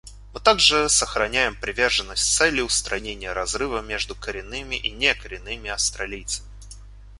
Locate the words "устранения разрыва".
2.61-3.81